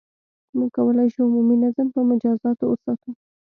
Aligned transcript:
•موږ 0.57 0.69
کولای 0.77 1.07
شو، 1.13 1.21
عمومي 1.27 1.55
نظم 1.63 1.87
په 1.95 1.99
مجازاتو 2.09 2.63
وساتو. 2.67 3.09